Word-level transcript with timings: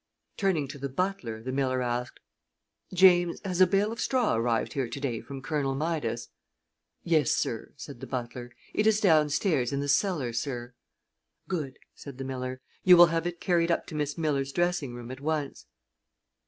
Turning 0.35 0.67
to 0.67 0.79
the 0.79 0.89
butler, 0.89 1.43
the 1.43 1.51
miller 1.51 1.79
asked: 1.83 2.19
"James, 2.91 3.39
has 3.45 3.61
a 3.61 3.67
bale 3.67 3.91
of 3.91 4.01
straw 4.01 4.33
arrived 4.33 4.73
here 4.73 4.89
to 4.89 4.99
day 4.99 5.21
from 5.21 5.43
Colonel 5.43 5.75
Midas?" 5.75 6.29
"Yes, 7.03 7.33
sir," 7.33 7.73
said 7.77 7.99
the 7.99 8.07
butler. 8.07 8.51
"It 8.73 8.87
is 8.87 8.99
down 8.99 9.29
stairs 9.29 9.71
in 9.71 9.79
the 9.79 9.87
cellar, 9.87 10.33
sir." 10.33 10.73
"Good!" 11.47 11.77
said 11.93 12.17
the 12.17 12.23
miller. 12.23 12.61
"You 12.83 12.97
will 12.97 13.11
have 13.13 13.27
it 13.27 13.39
carried 13.39 13.69
up 13.69 13.85
to 13.85 13.95
Miss 13.95 14.17
Miller's 14.17 14.51
dressing 14.51 14.95
room 14.95 15.11
at 15.11 15.21
once." 15.21 15.67